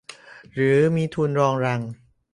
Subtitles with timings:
[0.53, 1.81] หรือมีทุนรองรัง